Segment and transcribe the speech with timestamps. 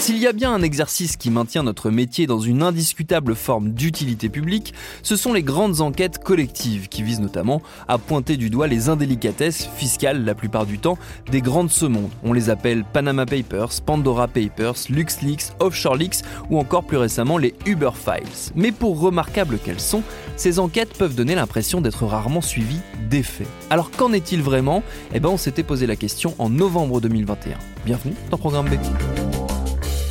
[0.00, 4.30] S'il y a bien un exercice qui maintient notre métier dans une indiscutable forme d'utilité
[4.30, 8.88] publique, ce sont les grandes enquêtes collectives qui visent notamment à pointer du doigt les
[8.88, 10.96] indélicatesses fiscales la plupart du temps
[11.30, 12.08] des grandes ce monde.
[12.24, 17.54] On les appelle Panama Papers, Pandora Papers, LuxLeaks, Offshore Leaks ou encore plus récemment les
[17.66, 18.52] Uber Files.
[18.56, 20.02] Mais pour remarquables qu'elles sont,
[20.36, 23.46] ces enquêtes peuvent donner l'impression d'être rarement suivies d'effets.
[23.68, 24.82] Alors qu'en est-il vraiment?
[25.12, 27.58] Eh ben on s'était posé la question en novembre 2021.
[27.84, 28.76] Bienvenue dans Programme B.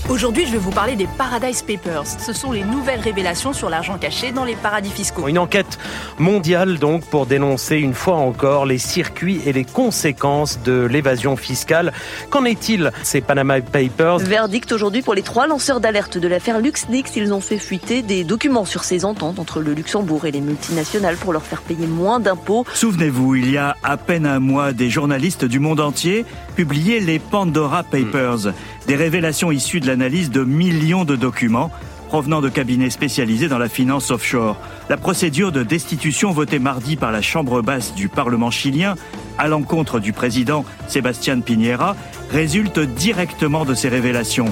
[0.10, 2.08] Aujourd'hui, je vais vous parler des Paradise Papers.
[2.08, 5.28] Ce sont les nouvelles révélations sur l'argent caché dans les paradis fiscaux.
[5.28, 5.78] Une enquête
[6.18, 11.94] mondiale donc pour dénoncer une fois encore les circuits et les conséquences de l'évasion fiscale.
[12.32, 14.18] Qu'en est-il ces Panama Papers?
[14.18, 17.16] Verdict aujourd'hui pour les trois lanceurs d'alerte de l'affaire LuxLeaks.
[17.16, 21.18] Ils ont fait fuiter des documents sur ces ententes entre le Luxembourg et les multinationales
[21.18, 22.66] pour leur faire payer moins d'impôts.
[22.74, 26.26] Souvenez-vous, il y a à peine un mois, des journalistes du monde entier
[26.56, 28.54] publiaient les Pandora Papers,
[28.88, 31.72] des révélations issues de l'analyse de millions de documents
[32.10, 34.58] provenant de cabinets spécialisés dans la finance offshore.
[34.90, 38.96] La procédure de destitution votée mardi par la Chambre basse du Parlement chilien
[39.38, 41.96] à l'encontre du président Sébastien Piñera
[42.32, 44.52] résulte directement de ces révélations.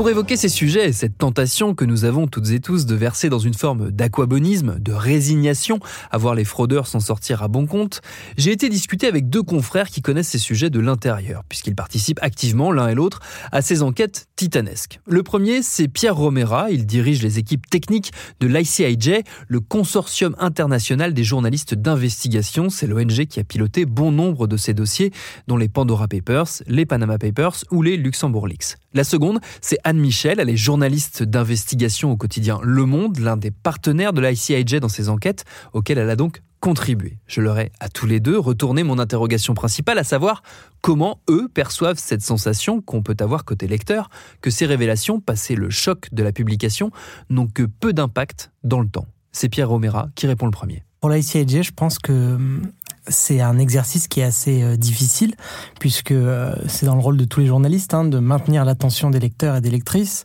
[0.00, 3.28] Pour évoquer ces sujets et cette tentation que nous avons toutes et tous de verser
[3.28, 5.78] dans une forme d'aquabonisme, de résignation,
[6.10, 8.00] à voir les fraudeurs s'en sortir à bon compte,
[8.38, 12.72] j'ai été discuter avec deux confrères qui connaissent ces sujets de l'intérieur, puisqu'ils participent activement
[12.72, 13.20] l'un et l'autre
[13.52, 15.00] à ces enquêtes titanesques.
[15.06, 18.10] Le premier, c'est Pierre Romera, il dirige les équipes techniques
[18.40, 24.46] de l'ICIJ, le consortium international des journalistes d'investigation, c'est l'ONG qui a piloté bon nombre
[24.46, 25.12] de ces dossiers,
[25.46, 28.76] dont les Pandora Papers, les Panama Papers ou les Luxembourg Leaks.
[28.92, 33.52] La seconde, c'est Anne Michel, elle est journaliste d'investigation au quotidien Le Monde, l'un des
[33.52, 37.18] partenaires de l'ICIJ dans ces enquêtes, auxquelles elle a donc contribué.
[37.28, 40.42] Je leur ai à tous les deux retourné mon interrogation principale, à savoir
[40.80, 45.70] comment eux perçoivent cette sensation qu'on peut avoir côté lecteur, que ces révélations, passé le
[45.70, 46.90] choc de la publication,
[47.28, 49.06] n'ont que peu d'impact dans le temps.
[49.30, 50.82] C'est Pierre Romera qui répond le premier.
[51.00, 52.72] Pour l'ICIJ, je pense que hum,
[53.10, 55.34] c'est un exercice qui est assez euh, difficile,
[55.78, 59.18] puisque euh, c'est dans le rôle de tous les journalistes hein, de maintenir l'attention des
[59.18, 60.24] lecteurs et des lectrices.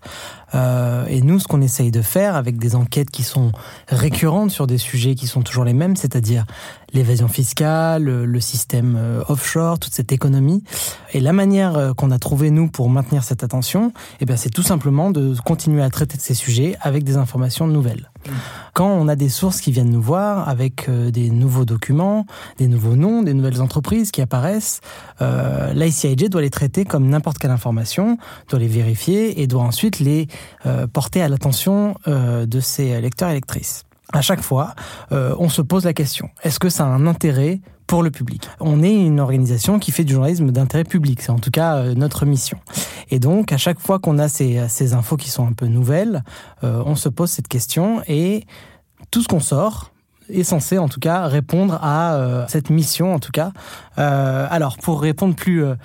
[0.54, 3.52] Euh, et nous, ce qu'on essaye de faire avec des enquêtes qui sont
[3.90, 6.46] récurrentes sur des sujets qui sont toujours les mêmes, c'est-à-dire
[6.96, 10.64] l'évasion fiscale, le système offshore, toute cette économie.
[11.14, 14.64] Et la manière qu'on a trouvé nous pour maintenir cette attention, eh bien, c'est tout
[14.64, 18.10] simplement de continuer à traiter de ces sujets avec des informations nouvelles.
[18.74, 22.26] Quand on a des sources qui viennent nous voir avec des nouveaux documents,
[22.58, 24.82] des nouveaux noms, des nouvelles entreprises qui apparaissent,
[25.22, 28.18] euh, l'ICIJ doit les traiter comme n'importe quelle information,
[28.50, 30.28] doit les vérifier et doit ensuite les
[30.66, 33.85] euh, porter à l'attention euh, de ses lecteurs et lectrices.
[34.14, 34.76] À chaque fois,
[35.12, 38.48] euh, on se pose la question est-ce que ça a un intérêt pour le public?
[38.60, 41.96] On est une organisation qui fait du journalisme d'intérêt public, c'est en tout cas euh,
[41.96, 42.60] notre mission.
[43.10, 46.24] Et donc, à chaque fois qu'on a ces, infos qui sont un peu nouvelles,
[46.64, 48.46] euh, on se pose cette question et
[49.12, 49.92] tout ce qu'on sort,
[50.30, 53.52] est censé en tout cas répondre à euh, cette mission en tout cas.
[53.98, 55.76] Euh, alors pour répondre plus euh,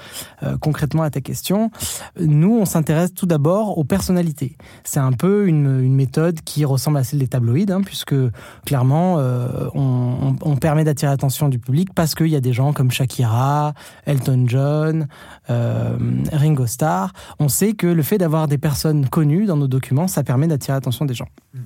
[0.61, 1.71] concrètement à ta question,
[2.19, 4.57] nous on s'intéresse tout d'abord aux personnalités.
[4.85, 8.15] C'est un peu une, méthode qui ressemble à celle des tabloïds, hein, puisque
[8.65, 9.17] clairement
[9.75, 13.75] on, on, permet d'attirer l'attention du public parce qu'il y a des gens comme Shakira,
[14.07, 15.09] Elton John,
[15.49, 17.13] Ringo Starr.
[17.39, 20.75] On sait que le fait d'avoir des personnes connues dans nos documents, ça permet d'attirer
[20.75, 21.29] l'attention des gens.
[21.55, 21.59] Mmh.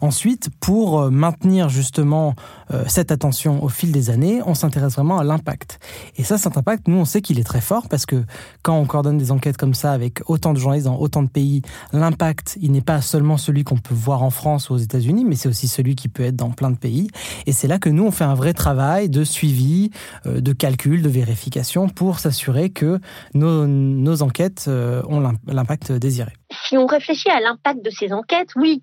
[0.00, 2.34] Ensuite, pour euh, maintenir justement
[2.72, 5.78] euh, cette attention au fil des années, on s'intéresse vraiment à l'impact.
[6.16, 8.24] Et ça, cet impact, nous, on sait qu'il est très fort parce que
[8.62, 11.62] quand on coordonne des enquêtes comme ça avec autant de journalistes dans autant de pays,
[11.92, 15.34] l'impact, il n'est pas seulement celui qu'on peut voir en France ou aux États-Unis, mais
[15.34, 17.08] c'est aussi celui qui peut être dans plein de pays.
[17.46, 19.90] Et c'est là que nous, on fait un vrai travail de suivi,
[20.26, 22.98] euh, de calcul, de vérification pour s'assurer que
[23.34, 26.32] nos, nos enquêtes ont l'impact désiré.
[26.68, 28.82] Si on réfléchit à l'impact de ces enquêtes, oui,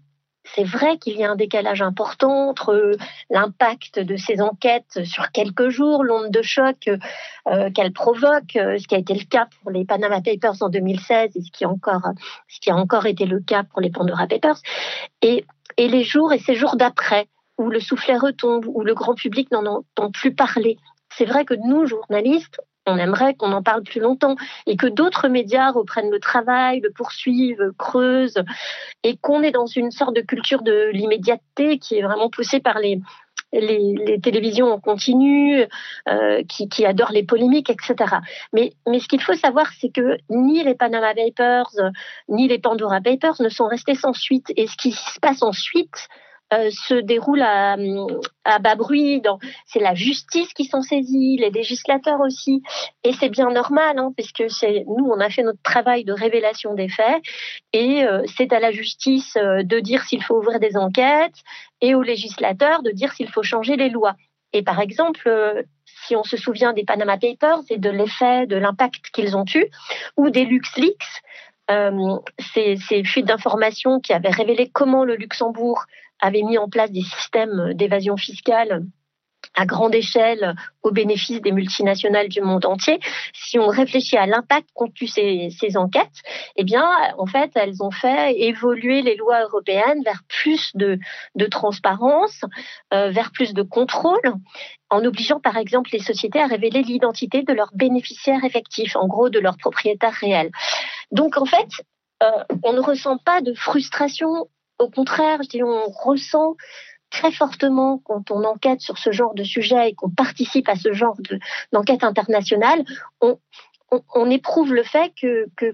[0.55, 2.95] c'est vrai qu'il y a un décalage important entre
[3.29, 6.89] l'impact de ces enquêtes sur quelques jours, l'onde de choc
[7.47, 10.69] euh, qu'elles provoquent, euh, ce qui a été le cas pour les Panama Papers en
[10.69, 12.01] 2016 et ce qui, encore,
[12.47, 14.59] ce qui a encore été le cas pour les Pandora Papers,
[15.21, 15.45] et,
[15.77, 19.51] et les jours et ces jours d'après, où le soufflet retombe, où le grand public
[19.51, 20.77] n'en entend plus parler.
[21.15, 25.27] C'est vrai que nous, journalistes, on aimerait qu'on en parle plus longtemps et que d'autres
[25.27, 28.43] médias reprennent le travail, le poursuivent, creusent
[29.03, 32.79] et qu'on est dans une sorte de culture de l'immédiateté qui est vraiment poussée par
[32.79, 32.99] les,
[33.51, 35.65] les, télévisions en continu,
[36.07, 38.17] euh, qui, qui, adorent les polémiques, etc.
[38.53, 41.71] Mais, mais ce qu'il faut savoir, c'est que ni les Panama Papers,
[42.27, 44.51] ni les Pandora Papers ne sont restés sans suite.
[44.55, 46.07] Et ce qui se passe ensuite,
[46.51, 47.77] euh, se déroule à,
[48.59, 49.21] bas bruit.
[49.67, 52.63] C'est la justice qui s'en saisit, les législateurs aussi.
[53.03, 56.73] Et c'est bien normal, hein, puisque c'est nous, on a fait notre travail de révélation
[56.73, 57.21] des faits.
[57.71, 61.37] Et euh, c'est à la justice euh, de dire s'il faut ouvrir des enquêtes
[61.81, 64.15] et aux législateurs de dire s'il faut changer les lois.
[64.51, 69.11] Et par exemple, si on se souvient des Panama Papers et de l'effet, de l'impact
[69.13, 69.67] qu'ils ont eu,
[70.17, 71.21] ou des LuxLeaks,
[72.39, 75.85] ces, fuites d'informations qui avaient révélé comment le Luxembourg
[76.19, 78.83] avait mis en place des systèmes d'évasion fiscale
[79.55, 82.99] à grande échelle au bénéfice des multinationales du monde entier.
[83.33, 86.21] Si on réfléchit à l'impact qu'ont eu ces, enquêtes,
[86.55, 86.87] eh bien,
[87.17, 90.99] en fait, elles ont fait évoluer les lois européennes vers plus de,
[91.35, 92.41] de transparence,
[92.93, 94.33] euh, vers plus de contrôle,
[94.89, 99.29] en obligeant par exemple les sociétés à révéler l'identité de leurs bénéficiaires effectifs, en gros
[99.29, 100.51] de leurs propriétaires réels.
[101.11, 101.69] Donc, en fait,
[102.23, 104.47] euh, on ne ressent pas de frustration
[104.79, 106.55] au contraire, on ressent
[107.09, 110.93] très fortement quand on enquête sur ce genre de sujet et qu'on participe à ce
[110.93, 111.17] genre
[111.71, 112.83] d'enquête internationale,
[113.21, 115.11] on, éprouve le fait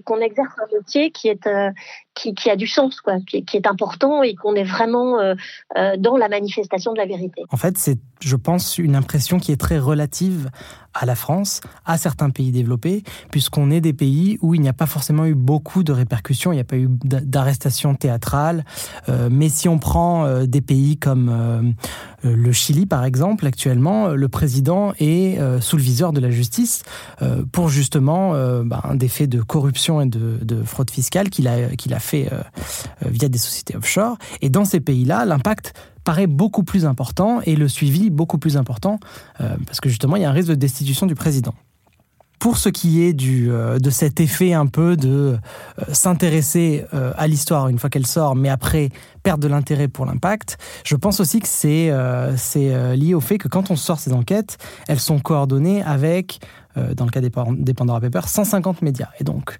[0.06, 1.70] qu'on exerce un métier qui est euh,
[2.16, 5.34] qui, a du sens, quoi, qui, est important et qu'on est vraiment euh,
[5.76, 7.42] euh, dans la manifestation de la vérité.
[7.50, 10.50] En fait, c'est, je pense, une impression qui est très relative
[10.94, 14.72] à la France, à certains pays développés, puisqu'on est des pays où il n'y a
[14.72, 18.64] pas forcément eu beaucoup de répercussions, il n'y a pas eu d'arrestations théâtrales.
[19.10, 21.74] Euh, mais si on prend des pays comme
[22.22, 26.82] le Chili, par exemple, actuellement, le président est sous le viseur de la justice
[27.52, 28.32] pour justement
[28.64, 32.30] ben, des faits de corruption et de, de fraude fiscale qu'il a, qu'il a fait
[33.02, 34.16] via des sociétés offshore.
[34.40, 35.74] Et dans ces pays-là, l'impact
[36.06, 39.00] paraît beaucoup plus important et le suivi beaucoup plus important
[39.40, 41.52] euh, parce que justement il y a un risque de destitution du président.
[42.38, 47.66] Pour ce qui est euh, de cet effet un peu de euh, s'intéresser à l'histoire
[47.68, 48.90] une fois qu'elle sort, mais après
[49.24, 51.92] perdre de l'intérêt pour l'impact, je pense aussi que c'est
[52.36, 56.38] c'est lié au fait que quand on sort ces enquêtes, elles sont coordonnées avec,
[56.76, 59.08] dans le cas des, des Pandora Papers, 150 médias.
[59.18, 59.58] Et donc,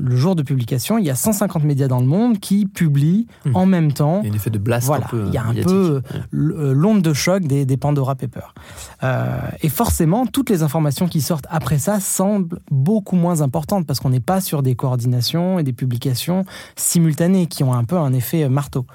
[0.00, 3.56] le jour de publication, il y a 150 médias dans le monde qui publient hmm.
[3.56, 4.20] en même temps.
[4.22, 5.24] Il y a un effet de blast voilà, un peu.
[5.26, 6.02] Il y a un peu
[6.34, 8.54] euh, l'onde de choc des, Pandora Papers.
[9.02, 14.00] Euh, et forcément, toutes les informations qui sortent après ça semblent beaucoup moins importantes parce
[14.00, 16.44] qu'on n'est pas sur des coordinations et des publications
[16.74, 18.86] simultanées qui ont un peu un effet marteau.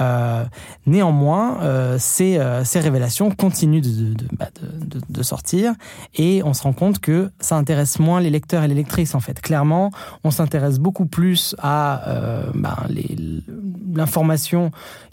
[0.00, 0.44] Euh,
[0.86, 1.58] néanmoins,
[1.98, 3.82] ces, ces, révélations continuent
[4.38, 5.74] bah, de, de, sortir
[6.14, 9.20] et on se rend compte que ça intéresse moins les lecteurs et les lectrices en
[9.20, 9.40] fait.
[9.40, 9.90] Clairement,
[10.24, 12.76] on s'intéresse beaucoup plus à euh, ben,
[13.94, 14.70] l'information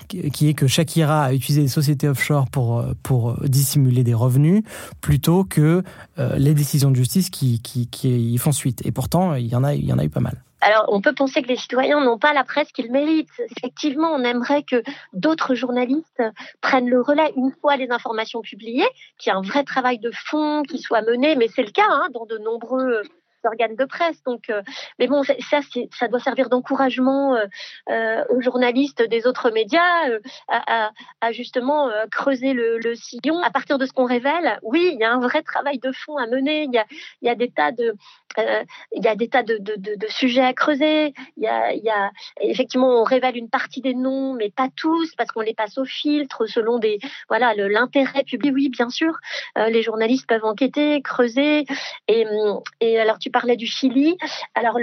[0.08, 4.64] qui est que Shakira a utilisé des sociétés offshore pour, euh, pour dissimuler des revenus,
[5.02, 5.84] plutôt que
[6.18, 7.62] euh, les décisions de justice qui,
[8.04, 8.86] y font suite.
[8.86, 10.42] Et pourtant, il y en a, il y en a eu pas mal.
[10.62, 13.30] Alors, on peut penser que les citoyens n'ont pas la presse qu'ils méritent.
[13.58, 16.24] Effectivement, on aimerait que d'autres journalistes
[16.60, 20.12] prennent le relais une fois les informations publiées, qu'il y ait un vrai travail de
[20.12, 23.04] fond qui soit mené, mais c'est le cas hein, dans de nombreux
[23.46, 24.22] organes de presse.
[24.24, 24.62] Donc, euh,
[24.98, 25.34] mais bon, ça,
[25.98, 27.46] ça doit servir d'encouragement euh,
[27.90, 29.80] euh, aux journalistes des autres médias
[30.48, 30.92] à,
[31.32, 33.42] justement creuser le, sillon.
[33.44, 36.18] À partir de ce qu'on révèle, oui, il y a un vrai travail de fond
[36.18, 36.64] à mener.
[36.64, 36.86] Il y a,
[37.22, 37.96] il y a des tas de,
[38.38, 41.14] il y a des tas de, de, de, sujets à creuser.
[41.38, 44.70] Il y, a, il y a, effectivement, on révèle une partie des noms, mais pas
[44.76, 48.54] tous, parce qu'on les passe au filtre selon des, voilà, l'intérêt public.
[48.54, 49.14] Oui, bien sûr,
[49.56, 51.66] les journalistes peuvent enquêter, creuser,
[52.08, 52.26] et,
[52.80, 54.18] et alors tu tu parlais du Chili.
[54.56, 54.80] Alors,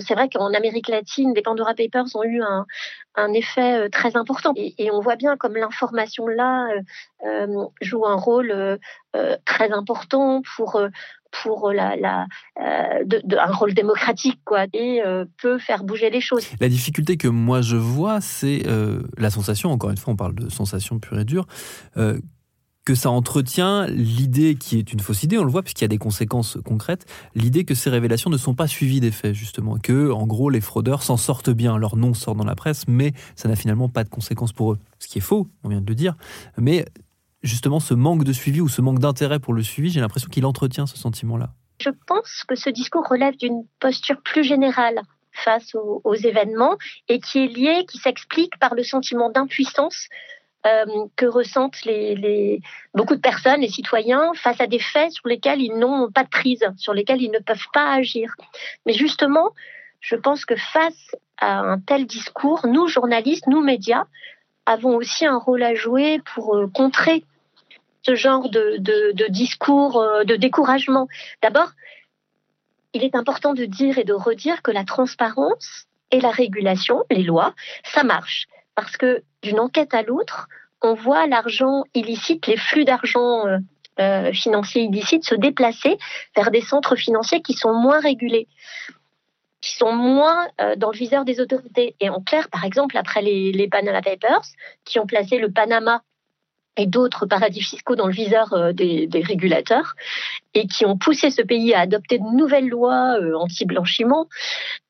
[0.00, 4.54] c'est vrai qu'en Amérique latine, les Pandora Papers ont eu un, effet euh, très important.
[4.56, 6.80] Et, on voit bien comme l'information là euh,
[7.26, 8.78] euh, joue un rôle
[9.44, 10.80] très important pour
[11.42, 12.26] pour un
[13.52, 15.02] rôle démocratique quoi et
[15.40, 16.46] peut faire bouger les choses.
[16.60, 18.62] La difficulté que moi je vois, c'est
[19.18, 19.70] la sensation.
[19.70, 21.46] Encore une fois, on parle de sensation pure et dure
[22.84, 25.88] que ça entretient l'idée qui est une fausse idée, on le voit puisqu'il y a
[25.88, 30.10] des conséquences concrètes, l'idée que ces révélations ne sont pas suivies des faits justement, que
[30.10, 33.48] en gros les fraudeurs s'en sortent bien, leur nom sort dans la presse, mais ça
[33.48, 35.94] n'a finalement pas de conséquences pour eux, ce qui est faux, on vient de le
[35.94, 36.16] dire,
[36.56, 36.84] mais
[37.42, 40.44] justement ce manque de suivi ou ce manque d'intérêt pour le suivi, j'ai l'impression qu'il
[40.44, 41.52] entretient ce sentiment-là.
[41.80, 46.76] Je pense que ce discours relève d'une posture plus générale face aux, aux événements
[47.08, 50.08] et qui est lié, qui s'explique par le sentiment d'impuissance
[50.66, 51.78] euh, que ressentent
[52.94, 56.28] beaucoup de personnes, les citoyens, face à des faits sur lesquels ils n'ont pas de
[56.28, 58.34] prise, sur lesquels ils ne peuvent pas agir.
[58.86, 59.50] Mais justement,
[60.00, 64.04] je pense que face à un tel discours, nous, journalistes, nous, médias,
[64.66, 67.24] avons aussi un rôle à jouer pour euh, contrer
[68.02, 71.08] ce genre de, de discours euh, de découragement.
[71.42, 71.72] D'abord,
[72.94, 77.22] il est important de dire et de redire que la transparence et la régulation, les
[77.22, 77.54] lois,
[77.84, 80.48] ça marche parce que d'une enquête à l'autre,
[80.82, 83.58] on voit l'argent illicite, les flux d'argent euh,
[84.00, 85.98] euh, financiers illicites se déplacer
[86.36, 88.48] vers des centres financiers qui sont moins régulés
[89.62, 91.94] qui sont moins euh, dans le viseur des autorités.
[92.00, 94.42] Et en clair, par exemple, après les, les Panama Papers,
[94.84, 96.02] qui ont placé le Panama
[96.76, 99.94] et d'autres paradis fiscaux dans le viseur des, des, régulateurs
[100.54, 104.26] et qui ont poussé ce pays à adopter de nouvelles lois anti-blanchiment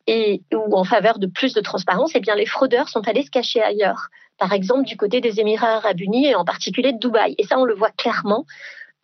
[0.06, 3.30] et ou en faveur de plus de transparence, eh bien les fraudeurs sont allés se
[3.30, 4.10] cacher ailleurs
[4.42, 7.36] par exemple du côté des Émirats arabes unis et en particulier de Dubaï.
[7.38, 8.44] Et ça, on le voit clairement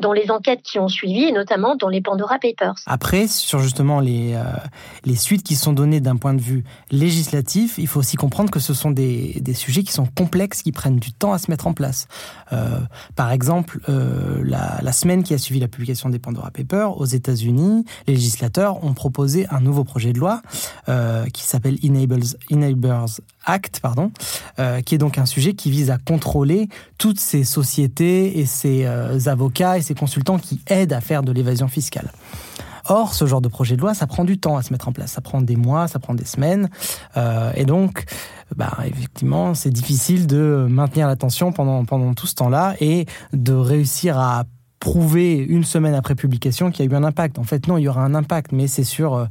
[0.00, 2.74] dans les enquêtes qui ont suivi, et notamment dans les Pandora Papers.
[2.86, 4.42] Après, sur justement les, euh,
[5.04, 8.60] les suites qui sont données d'un point de vue législatif, il faut aussi comprendre que
[8.60, 11.66] ce sont des, des sujets qui sont complexes, qui prennent du temps à se mettre
[11.66, 12.06] en place.
[12.52, 12.78] Euh,
[13.16, 17.04] par exemple, euh, la, la, semaine qui a suivi la publication des Pandora Papers, aux
[17.04, 20.42] États-Unis, les législateurs ont proposé un nouveau projet de loi
[20.88, 24.12] euh, qui s'appelle Enables, Enablers Act, pardon,
[24.58, 28.84] euh, qui est donc un sujet qui vise à contrôler toutes ces sociétés et ces
[28.84, 32.12] euh, avocats et ces consultants qui aident à faire de l'évasion fiscale.
[32.84, 34.92] Or, ce genre de projet de loi, ça prend du temps à se mettre en
[34.92, 35.12] place.
[35.12, 36.68] Ça prend des mois, ça prend des semaines.
[37.16, 38.04] Euh, et donc,
[38.54, 44.18] bah, effectivement, c'est difficile de maintenir l'attention pendant, pendant tout ce temps-là et de réussir
[44.18, 44.44] à
[44.78, 47.38] prouver une semaine après publication qu'il y a eu un impact.
[47.38, 49.26] En fait, non, il y aura un impact, mais c'est sur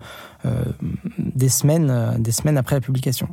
[1.17, 3.29] des semaines, des semaines après la publication.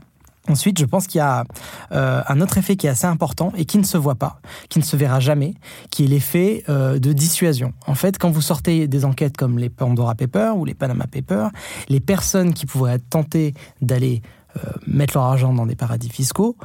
[0.49, 1.45] Ensuite, je pense qu'il y a
[1.93, 4.79] euh, un autre effet qui est assez important et qui ne se voit pas, qui
[4.79, 5.55] ne se verra jamais,
[5.91, 7.73] qui est l'effet euh, de dissuasion.
[7.87, 11.51] En fait, quand vous sortez des enquêtes comme les Pandora Papers ou les Panama Papers,
[11.89, 14.21] les personnes qui pourraient être tentées d'aller
[14.57, 16.57] euh, mettre leur argent dans des paradis fiscaux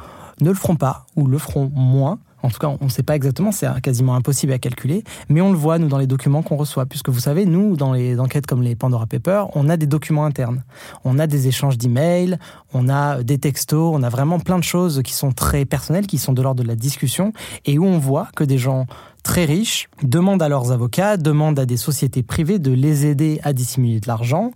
[0.42, 3.16] ne le feront pas ou le feront moins en tout cas, on ne sait pas
[3.16, 6.56] exactement, c'est quasiment impossible à calculer, mais on le voit, nous, dans les documents qu'on
[6.56, 6.86] reçoit.
[6.86, 10.26] Puisque vous savez, nous, dans les enquêtes comme les Pandora Papers, on a des documents
[10.26, 10.64] internes.
[11.04, 12.38] On a des échanges d'emails,
[12.74, 16.18] on a des textos, on a vraiment plein de choses qui sont très personnelles, qui
[16.18, 17.34] sont de l'ordre de la discussion,
[17.66, 18.86] et où on voit que des gens
[19.24, 23.54] très riches demandent à leurs avocats, demandent à des sociétés privées de les aider à
[23.54, 24.52] dissimuler de l'argent,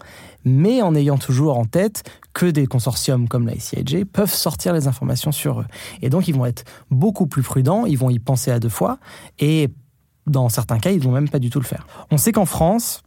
[0.45, 4.87] mais en ayant toujours en tête que des consortiums comme la ICIJ peuvent sortir les
[4.87, 5.65] informations sur eux.
[6.01, 8.97] Et donc, ils vont être beaucoup plus prudents, ils vont y penser à deux fois,
[9.39, 9.69] et
[10.25, 11.85] dans certains cas, ils vont même pas du tout le faire.
[12.11, 13.03] On sait qu'en France,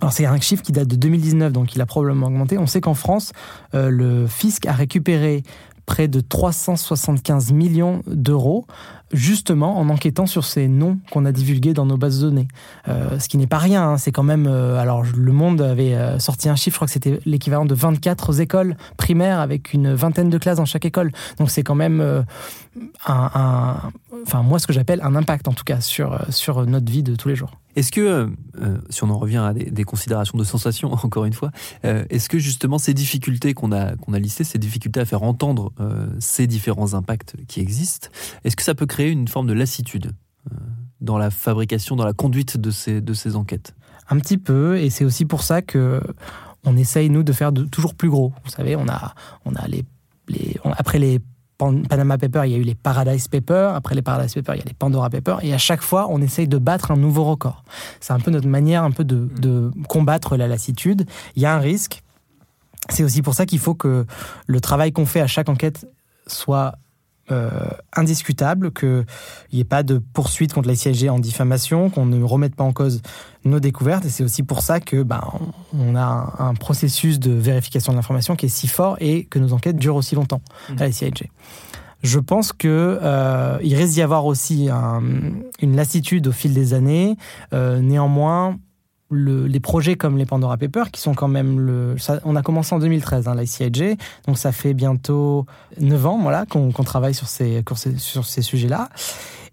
[0.00, 2.58] alors c'est un chiffre qui date de 2019, donc il a probablement augmenté.
[2.58, 3.32] On sait qu'en France,
[3.74, 5.42] euh, le fisc a récupéré
[5.86, 8.66] près de 375 millions d'euros
[9.12, 12.48] justement en enquêtant sur ces noms qu'on a divulgués dans nos bases de données.
[12.88, 13.98] Euh, ce qui n'est pas rien, hein.
[13.98, 14.46] c'est quand même...
[14.46, 17.74] Euh, alors Le Monde avait euh, sorti un chiffre, je crois que c'était l'équivalent de
[17.74, 21.12] 24 écoles primaires avec une vingtaine de classes dans chaque école.
[21.38, 22.24] Donc c'est quand même
[23.06, 23.76] un,
[24.24, 27.16] Enfin moi ce que j'appelle un impact en tout cas sur, sur notre vie de
[27.16, 27.50] tous les jours.
[27.74, 28.30] Est-ce que,
[28.90, 31.50] si on en revient à des, considérations de sensation, encore une fois,
[31.82, 35.72] est-ce que justement ces difficultés qu'on a, qu'on a listées, ces difficultés à faire entendre
[36.18, 38.08] ces différents impacts qui existent,
[38.44, 40.12] est-ce que ça peut créer une forme de lassitude
[40.50, 40.56] euh,
[41.00, 43.74] dans la fabrication, dans la conduite de ces, de ces enquêtes
[44.08, 46.00] Un petit peu, et c'est aussi pour ça que
[46.64, 48.32] on essaye nous de faire toujours plus gros.
[48.44, 49.84] Vous savez, on a, on a les
[50.78, 51.20] après les
[51.88, 53.74] Panama Papers, il y a eu les Paradise Papers.
[53.74, 55.44] Après les Paradise Papers, il y a les Pandora Papers.
[55.44, 57.62] Et à chaque fois, on essaye de battre un nouveau record.
[58.00, 61.06] C'est un peu notre manière un peu de, de combattre la lassitude.
[61.36, 62.02] Il y a un risque.
[62.88, 64.06] C'est aussi pour ça qu'il faut que
[64.46, 65.86] le travail qu'on fait à chaque enquête
[66.26, 66.74] soit
[67.32, 67.50] euh,
[67.94, 69.04] indiscutable, qu'il
[69.52, 72.72] n'y ait pas de poursuite contre la CIG en diffamation, qu'on ne remette pas en
[72.72, 73.02] cause
[73.44, 74.04] nos découvertes.
[74.04, 75.22] Et c'est aussi pour ça que ben,
[75.76, 79.52] on a un, processus de vérification de l'information qui est si fort et que nos
[79.52, 80.42] enquêtes durent aussi longtemps
[80.78, 81.30] à la CIG.
[82.02, 87.16] Je pense que euh, il risque d'y avoir aussi une lassitude au fil des années.
[87.52, 88.58] Euh, néanmoins,
[89.12, 91.96] les projets comme les Pandora Papers, qui sont quand même le.
[92.24, 95.46] on a commencé en 2013, hein, la CIJ, donc ça fait bientôt
[95.80, 97.62] 9 ans voilà, qu'on travaille sur ces,
[97.98, 98.88] sur ces sujets-là.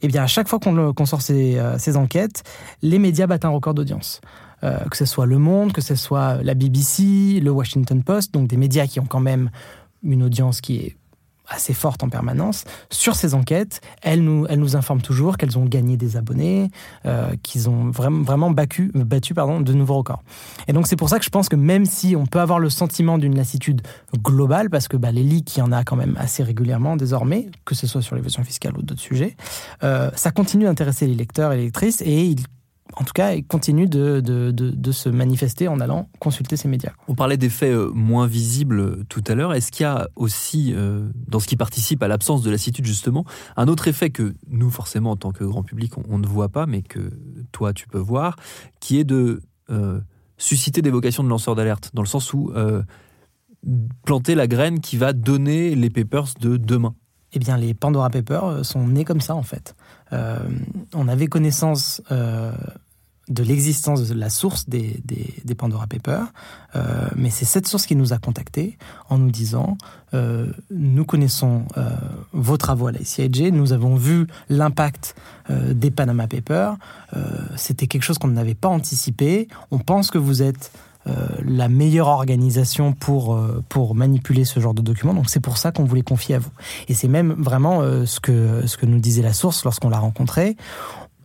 [0.02, 2.44] Et eh bien, à chaque fois qu'on sort euh, ces, enquêtes,
[2.82, 4.22] les médias battent un record d'audience.
[4.64, 8.48] Euh, que ce soit Le Monde, que ce soit la BBC, le Washington Post, donc
[8.48, 9.50] des médias qui ont quand même
[10.04, 10.96] une audience qui est
[11.50, 13.82] assez forte en permanence sur ces enquêtes.
[14.02, 16.70] Elles nous, elles nous informent toujours qu'elles ont gagné des abonnés,
[17.06, 20.24] euh, qu'ils ont vraiment, vraiment battu, battu pardon, de nouveaux records.
[20.68, 22.70] Et donc c'est pour ça que je pense que même si on peut avoir le
[22.70, 23.82] sentiment d'une lassitude
[24.18, 27.48] globale, parce que bah, les leaks, il y en a quand même assez régulièrement désormais,
[27.66, 29.36] que ce soit sur l'évasion fiscale ou d'autres sujets,
[29.84, 32.44] euh, ça continue d'intéresser les lecteurs et les lectrices et ils
[32.96, 36.92] en tout cas, il continue de, de, se manifester en allant consulter ces médias.
[37.08, 39.54] On parlait d'effets euh, moins visibles euh, tout à l'heure.
[39.54, 43.26] Est-ce qu'il y a aussi, euh, dans ce qui participe à l'absence de lassitude, justement,
[43.58, 46.66] un autre effet que nous, forcément, en tant que grand public, on, ne voit pas,
[46.66, 47.12] mais que
[47.52, 48.36] toi, tu peux voir,
[48.80, 49.42] qui est de
[50.38, 52.52] susciter des vocations de lanceurs d'alerte, dans le sens où
[54.04, 56.96] planter la graine qui va donner les papers de demain?
[57.34, 59.76] Eh bien, les Pandora Papers sont nés comme ça, en fait.
[60.12, 62.02] On avait connaissance
[63.30, 66.32] de l'existence de la source des, des, Pandora Papers,
[66.76, 68.78] euh, mais c'est cette source qui nous a contactés
[69.10, 69.78] en nous disant
[70.14, 71.90] euh, nous connaissons euh,
[72.32, 75.16] vos travaux à la CIG, nous avons vu l'impact
[75.50, 76.78] des Panama Papers,
[77.56, 80.72] c'était quelque chose qu'on n'avait pas anticipé, on pense que vous êtes
[81.06, 85.14] la meilleure organisation pour, pour manipuler ce genre de documents.
[85.14, 86.52] Donc c'est pour ça qu'on voulait confier à vous.
[86.88, 90.56] Et c'est même vraiment ce, que, ce que nous disait la source lorsqu'on l'a rencontrée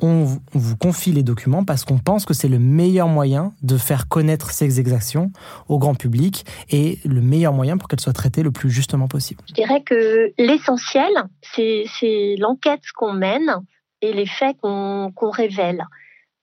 [0.03, 4.09] on vous confie les documents parce qu'on pense que c'est le meilleur moyen de faire
[4.09, 5.31] connaître ces exactions
[5.69, 9.43] au grand public et le meilleur moyen pour qu'elles soient traitées le plus justement possible.
[9.49, 11.11] Je dirais que l'essentiel,
[11.55, 13.61] c'est l'enquête qu'on mène
[14.03, 15.85] et les faits qu'on révèle.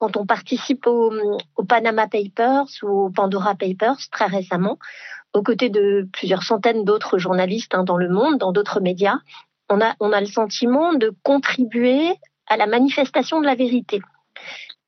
[0.01, 1.11] Quand on participe au,
[1.69, 4.79] Panama Papers ou au Pandora Papers très récemment,
[5.31, 9.19] aux côtés de plusieurs centaines d'autres journalistes hein, dans le monde, dans d'autres médias,
[9.69, 12.15] on a, on a le sentiment de contribuer
[12.47, 14.01] à la manifestation de la vérité.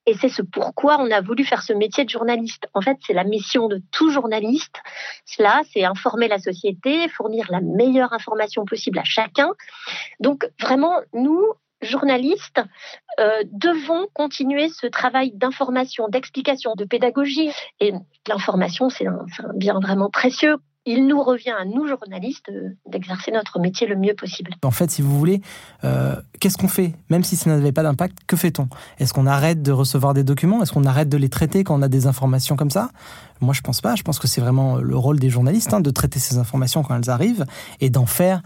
[0.08, 2.68] Et c'est ce pourquoi on a voulu faire ce métier de journaliste.
[2.74, 4.78] En fait, c'est la mission de tout journaliste.
[5.26, 9.52] Cela, c'est informer la société, fournir la meilleure information possible à chacun.
[10.20, 12.62] Donc, vraiment, nous, journalistes,
[13.20, 17.52] euh, devons continuer ce travail d'information, d'explication, de pédagogie.
[17.80, 17.94] Et
[18.28, 23.60] l'information, c'est un, bien vraiment précieux il nous revient à nous, journalistes, euh, d'exercer notre
[23.60, 24.52] métier le mieux possible.
[24.64, 25.42] En fait, si vous voulez,
[25.84, 26.94] euh, qu'est-ce qu'on fait?
[27.10, 28.68] Même si ça n'avait pas d'impact, que fait-on?
[29.00, 30.62] Est-ce qu'on arrête de recevoir des documents?
[30.62, 32.90] Est-ce qu'on arrête de les traiter quand on a des informations comme ça?
[33.40, 33.96] Moi, je pense pas.
[33.96, 36.96] Je pense que c'est vraiment le rôle des journalistes hein, de traiter ces informations quand
[36.98, 37.46] elles arrivent
[37.80, 38.42] et d'en faire,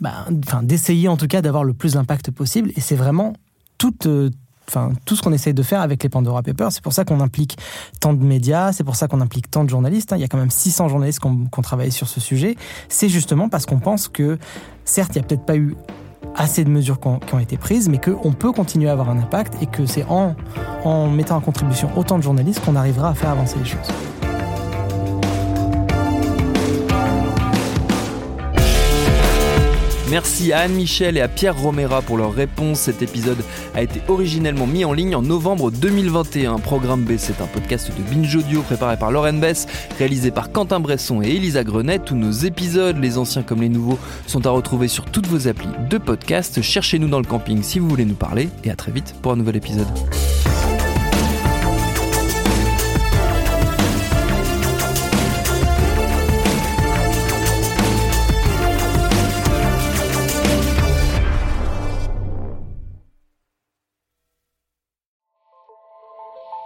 [0.00, 0.26] bah,
[0.62, 2.70] d'essayer en tout cas d'avoir le plus d'impact possible.
[2.76, 3.34] Et c'est vraiment
[3.78, 4.30] toute euh,
[4.70, 6.72] enfin tout ce qu'on essaye de faire avec les Pandora Papers.
[6.72, 7.58] C'est pour ça qu'on implique
[8.00, 10.12] tant de médias, c'est pour ça qu'on implique tant de journalistes.
[10.12, 10.16] Hein.
[10.16, 12.56] Il y a quand même 600 journalistes qui ont, travaillé sur ce sujet.
[12.88, 14.38] C'est justement parce qu'on pense que,
[14.84, 15.76] certes, il n'y a peut-être pas eu
[16.36, 19.54] assez de mesures qui ont, été prises, mais qu'on peut continuer à avoir un impact
[19.60, 20.34] et que c'est en,
[20.84, 23.88] en mettant en contribution autant de journalistes qu'on arrivera à faire avancer les choses.
[30.10, 32.80] Merci à Anne-Michel et à Pierre Romera pour leur réponse.
[32.80, 33.38] Cet épisode
[33.76, 36.58] a été originellement mis en ligne en novembre 2021.
[36.58, 39.68] Programme B, c'est un podcast de Binge Audio préparé par Lauren Bess,
[39.98, 42.00] réalisé par Quentin Bresson et Elisa Grenet.
[42.00, 45.68] Tous nos épisodes, les anciens comme les nouveaux, sont à retrouver sur toutes vos applis
[45.88, 46.60] de podcast.
[46.60, 49.36] Cherchez-nous dans le camping si vous voulez nous parler et à très vite pour un
[49.36, 49.86] nouvel épisode.